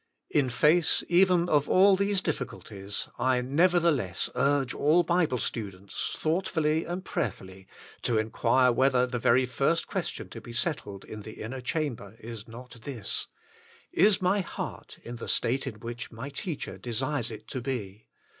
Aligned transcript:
In 0.31 0.49
face 0.49 1.03
even 1.09 1.47
of 1.47 1.69
all 1.69 1.95
these 1.95 2.21
difficulties, 2.21 3.07
I, 3.19 3.39
nevertheless, 3.41 4.31
urge 4.33 4.73
all 4.73 5.03
Bible 5.03 5.37
students, 5.37 6.15
thoughtfully 6.17 6.85
and 6.85 7.05
prayerfully 7.05 7.67
to 8.01 8.17
enquire 8.17 8.71
whether 8.71 9.05
the 9.05 9.19
very 9.19 9.45
first 9.45 9.85
question 9.85 10.27
to 10.29 10.41
be 10.41 10.53
settled 10.53 11.05
in 11.05 11.21
the 11.21 11.33
inner 11.33 11.61
chamber 11.61 12.15
is 12.19 12.47
not 12.47 12.81
this: 12.81 13.27
Is 13.91 14.23
my 14.23 14.39
heart 14.39 14.97
in 15.03 15.17
the 15.17 15.27
state 15.27 15.67
in 15.67 15.81
which 15.81 16.11
my 16.11 16.29
Teacher 16.29 16.79
desires 16.79 17.29
it 17.29 17.47
to 17.49 17.61
be 17.61 18.07